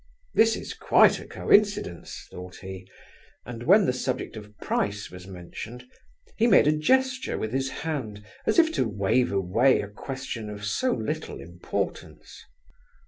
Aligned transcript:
"This 0.33 0.55
is 0.55 0.73
quite 0.73 1.19
a 1.19 1.27
coincidence," 1.27 2.27
thought 2.31 2.55
he, 2.55 2.89
and 3.45 3.61
when 3.61 3.85
the 3.85 3.93
subject 3.93 4.35
of 4.35 4.57
price 4.57 5.11
was 5.11 5.27
mentioned, 5.27 5.85
he 6.37 6.47
made 6.47 6.65
a 6.65 6.71
gesture 6.75 7.37
with 7.37 7.53
his 7.53 7.69
hand, 7.69 8.25
as 8.47 8.57
if 8.57 8.71
to 8.73 8.87
waive 8.89 9.31
away 9.31 9.79
a 9.79 9.87
question 9.87 10.49
of 10.49 10.65
so 10.65 10.91
little 10.91 11.39
importance. 11.39 12.43